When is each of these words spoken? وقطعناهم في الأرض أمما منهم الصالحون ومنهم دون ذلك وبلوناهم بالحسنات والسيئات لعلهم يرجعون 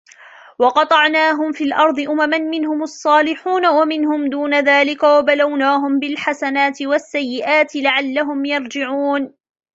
وقطعناهم 0.59 1.51
في 1.51 1.63
الأرض 1.63 1.99
أمما 1.99 2.37
منهم 2.37 2.83
الصالحون 2.83 3.65
ومنهم 3.65 4.29
دون 4.29 4.59
ذلك 4.59 5.03
وبلوناهم 5.03 5.99
بالحسنات 5.99 6.81
والسيئات 6.81 7.75
لعلهم 7.75 8.45
يرجعون 8.45 9.33